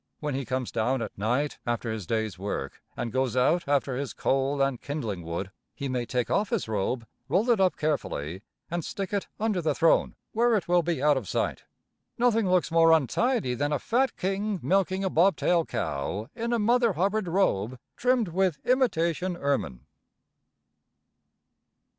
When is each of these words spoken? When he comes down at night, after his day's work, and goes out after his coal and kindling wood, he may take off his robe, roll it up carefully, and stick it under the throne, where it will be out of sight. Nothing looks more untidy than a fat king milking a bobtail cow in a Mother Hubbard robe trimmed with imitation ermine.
When 0.19 0.33
he 0.33 0.45
comes 0.45 0.71
down 0.71 1.03
at 1.03 1.15
night, 1.15 1.59
after 1.63 1.91
his 1.91 2.07
day's 2.07 2.39
work, 2.39 2.81
and 2.97 3.11
goes 3.11 3.37
out 3.37 3.67
after 3.67 3.95
his 3.95 4.13
coal 4.13 4.59
and 4.59 4.81
kindling 4.81 5.21
wood, 5.21 5.51
he 5.75 5.87
may 5.87 6.07
take 6.07 6.31
off 6.31 6.49
his 6.49 6.67
robe, 6.67 7.05
roll 7.29 7.47
it 7.51 7.59
up 7.59 7.75
carefully, 7.77 8.41
and 8.71 8.83
stick 8.83 9.13
it 9.13 9.27
under 9.39 9.61
the 9.61 9.75
throne, 9.75 10.15
where 10.31 10.55
it 10.55 10.67
will 10.67 10.81
be 10.81 11.03
out 11.03 11.17
of 11.17 11.29
sight. 11.29 11.65
Nothing 12.17 12.49
looks 12.49 12.71
more 12.71 12.91
untidy 12.91 13.53
than 13.53 13.71
a 13.71 13.77
fat 13.77 14.17
king 14.17 14.59
milking 14.63 15.03
a 15.03 15.09
bobtail 15.11 15.65
cow 15.65 16.31
in 16.33 16.51
a 16.51 16.57
Mother 16.57 16.93
Hubbard 16.93 17.27
robe 17.27 17.77
trimmed 17.95 18.29
with 18.29 18.57
imitation 18.65 19.37
ermine. 19.37 19.85